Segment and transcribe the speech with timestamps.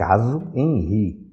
[0.00, 1.30] Caso Henri.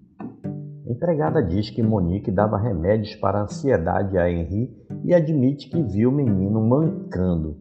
[0.85, 4.69] Empregada diz que Monique dava remédios para ansiedade a Henri
[5.05, 7.55] e admite que viu o menino mancando.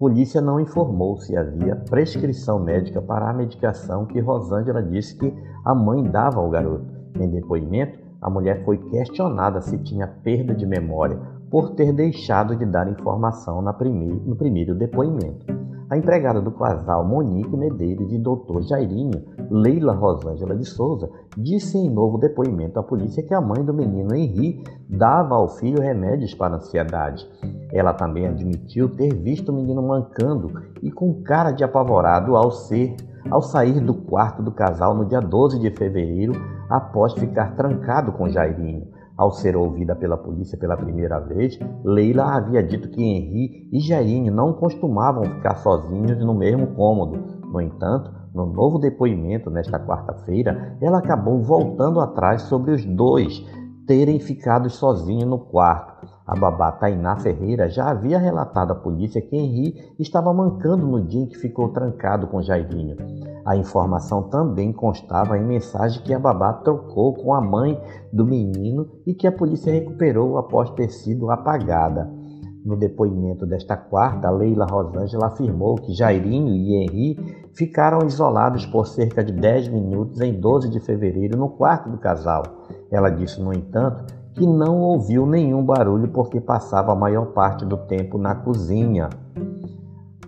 [0.00, 5.32] Polícia não informou se havia prescrição médica para a medicação que Rosângela disse que
[5.64, 6.92] a mãe dava ao garoto.
[7.14, 12.66] Em depoimento, a mulher foi questionada se tinha perda de memória por ter deixado de
[12.66, 15.59] dar informação no primeiro depoimento.
[15.90, 18.62] A empregada do casal Monique Medeiros e Dr.
[18.62, 23.74] Jairinho, Leila Rosângela de Souza, disse em novo depoimento à polícia que a mãe do
[23.74, 27.28] menino Henri dava ao filho remédios para ansiedade.
[27.72, 32.94] Ela também admitiu ter visto o menino mancando e com cara de apavorado ao ser
[33.28, 36.32] ao sair do quarto do casal no dia 12 de fevereiro,
[36.70, 38.86] após ficar trancado com Jairinho.
[39.20, 44.32] Ao ser ouvida pela polícia pela primeira vez, Leila havia dito que Henri e Jairinho
[44.32, 47.18] não costumavam ficar sozinhos no mesmo cômodo.
[47.52, 53.44] No entanto, no novo depoimento nesta quarta-feira, ela acabou voltando atrás sobre os dois
[53.86, 56.06] terem ficado sozinhos no quarto.
[56.26, 61.22] A babá Tainá Ferreira já havia relatado à polícia que Henri estava mancando no dia
[61.22, 62.96] em que ficou trancado com Jairinho.
[63.44, 67.80] A informação também constava em mensagem que a babá trocou com a mãe
[68.12, 72.19] do menino e que a polícia recuperou após ter sido apagada.
[72.64, 79.24] No depoimento desta quarta, Leila Rosângela afirmou que Jairinho e Henri ficaram isolados por cerca
[79.24, 82.42] de 10 minutos em 12 de fevereiro no quarto do casal.
[82.90, 84.04] Ela disse, no entanto,
[84.34, 89.08] que não ouviu nenhum barulho porque passava a maior parte do tempo na cozinha.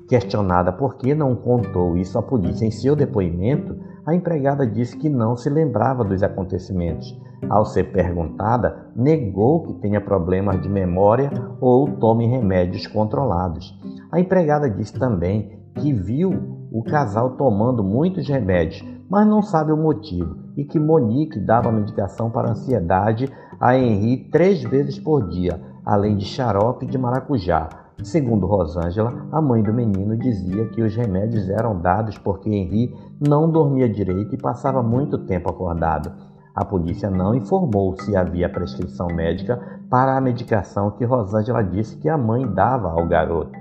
[0.09, 5.09] Questionada por que não contou isso à polícia em seu depoimento, a empregada disse que
[5.09, 7.15] não se lembrava dos acontecimentos.
[7.49, 13.79] Ao ser perguntada, negou que tenha problemas de memória ou tome remédios controlados.
[14.11, 19.77] A empregada disse também que viu o casal tomando muitos remédios, mas não sabe o
[19.77, 23.31] motivo, e que Monique dava medicação para ansiedade
[23.61, 27.69] a Henri três vezes por dia, além de xarope de maracujá.
[28.03, 33.51] Segundo Rosângela, a mãe do menino dizia que os remédios eram dados porque Henri não
[33.51, 36.11] dormia direito e passava muito tempo acordado.
[36.55, 42.09] A polícia não informou se havia prescrição médica para a medicação que Rosângela disse que
[42.09, 43.59] a mãe dava ao garoto.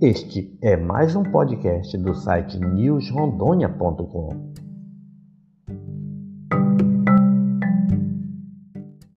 [0.00, 4.61] Este é mais um podcast do site newsrondônia.com.